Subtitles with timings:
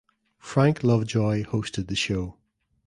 [0.39, 2.39] Frank Lovejoy hosted the show.